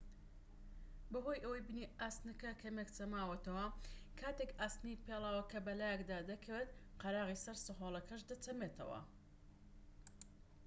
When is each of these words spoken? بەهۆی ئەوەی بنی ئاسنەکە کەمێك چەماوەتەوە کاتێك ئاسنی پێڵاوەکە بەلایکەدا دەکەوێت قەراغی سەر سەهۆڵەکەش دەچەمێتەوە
بەهۆی 1.11 1.43
ئەوەی 1.43 1.65
بنی 1.67 1.91
ئاسنەکە 1.99 2.51
کەمێك 2.61 2.89
چەماوەتەوە 2.97 3.65
کاتێك 4.19 4.51
ئاسنی 4.59 5.01
پێڵاوەکە 5.05 5.59
بەلایکەدا 5.65 6.19
دەکەوێت 6.29 6.69
قەراغی 7.01 7.41
سەر 7.43 7.57
سەهۆڵەکەش 7.65 8.21
دەچەمێتەوە 8.29 8.99